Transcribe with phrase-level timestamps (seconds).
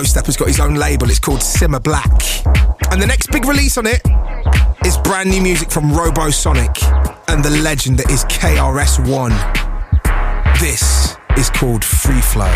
[0.00, 2.10] Low Steppa's got his own label, it's called Simma Black.
[2.90, 4.00] And the next big release on it
[4.86, 6.74] is brand new music from Robosonic
[7.28, 9.32] and the legend that is KRS-One.
[10.58, 12.50] This is called Free Flow.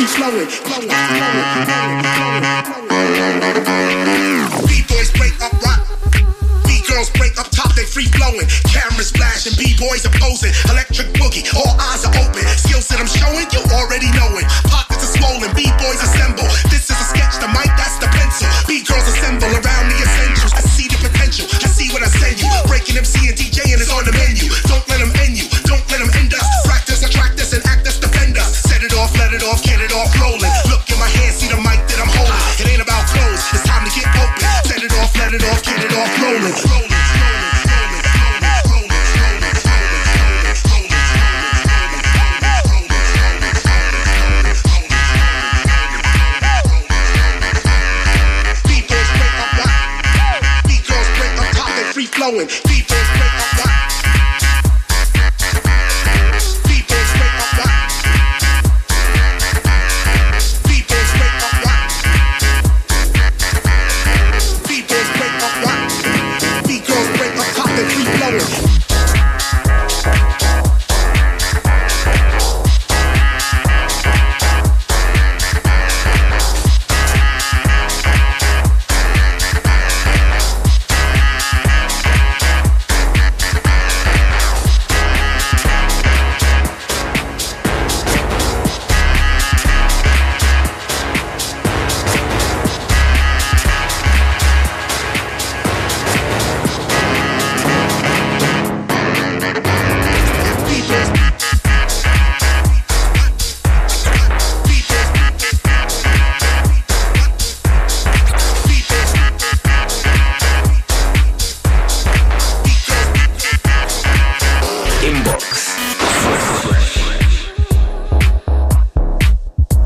[0.00, 0.48] free flowing.
[4.66, 5.84] B-boys break up rock.
[6.64, 8.48] B-girls break up top, they free flowing.
[8.64, 10.52] Cameras flashing, B-boys are posing.
[10.70, 12.44] Electric boogie, all eyes are open.
[12.56, 13.59] Skills that I'm showing you
[52.20, 52.46] flowing.
[52.46, 53.29] Defense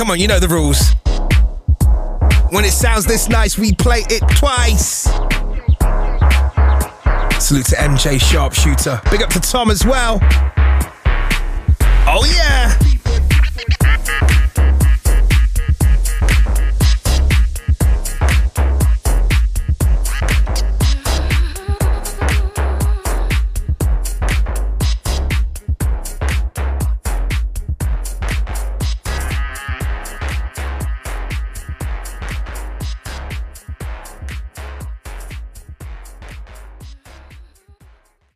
[0.00, 0.94] Come on, you know the rules.
[2.52, 5.02] When it sounds this nice, we play it twice.
[7.38, 8.98] Salute to MJ Sharpshooter.
[9.10, 10.18] Big up to Tom as well.
[12.08, 12.89] Oh, yeah.